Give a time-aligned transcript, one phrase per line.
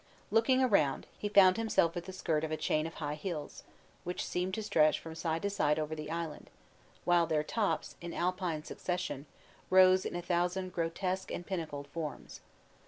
[0.31, 3.61] Looking around, he found himself at the skirt of a chain of high hills,
[4.03, 6.49] which seemed to stretch from side to side over the island,
[7.05, 9.27] while their tops, in alpine succession,
[9.69, 12.39] rose in a thousand grotesque and pinnacled forms.